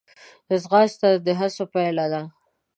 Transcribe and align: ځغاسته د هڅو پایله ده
ځغاسته 0.61 1.09
د 1.25 1.27
هڅو 1.39 1.63
پایله 1.73 2.05
ده 2.13 2.21